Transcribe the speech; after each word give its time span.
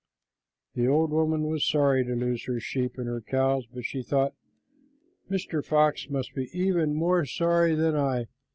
The 0.73 0.87
old 0.87 1.11
woman 1.11 1.43
was 1.47 1.63
sorry 1.63 2.03
to 2.03 2.15
lose 2.15 2.45
her 2.45 2.59
sheep 2.59 2.97
and 2.97 3.05
her 3.05 3.21
cows, 3.21 3.67
but 3.71 3.85
she 3.85 4.01
thought, 4.01 4.33
"Mr. 5.29 5.63
Fox 5.63 6.09
must 6.09 6.33
be 6.33 6.49
even 6.57 6.95
more 6.95 7.23
sorry 7.23 7.75
than 7.75 7.95
I. 7.95 8.25